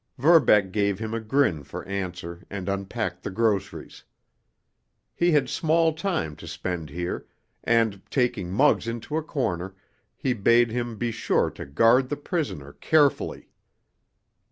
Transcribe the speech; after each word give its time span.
Verbeck 0.17 0.71
gave 0.71 0.97
him 0.97 1.13
a 1.13 1.19
grin 1.19 1.61
for 1.63 1.85
answer 1.85 2.43
and 2.49 2.67
unpacked 2.67 3.21
the 3.21 3.29
groceries. 3.29 4.03
He 5.13 5.31
had 5.31 5.47
small 5.47 5.93
time 5.93 6.35
to 6.37 6.47
spend 6.47 6.89
here, 6.89 7.27
and, 7.63 8.01
taking 8.09 8.49
Muggs 8.51 8.87
into 8.87 9.15
a 9.15 9.21
corner, 9.21 9.75
he 10.17 10.33
bade 10.33 10.71
him 10.71 10.97
be 10.97 11.11
sure 11.11 11.51
to 11.51 11.67
guard 11.67 12.09
the 12.09 12.17
prisoner 12.17 12.73
carefully. 12.73 13.51